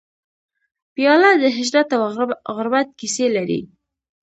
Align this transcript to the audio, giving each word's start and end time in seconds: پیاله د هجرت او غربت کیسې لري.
پیاله 0.93 1.31
د 1.41 1.43
هجرت 1.57 1.89
او 1.97 2.01
غربت 2.55 2.87
کیسې 2.99 3.25
لري. 3.35 3.61